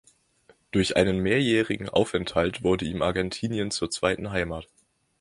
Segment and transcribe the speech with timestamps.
[0.71, 4.67] Durch einen mehrjährigen Aufenthalt wurde ihm Argentinien zur zweiten Heimat.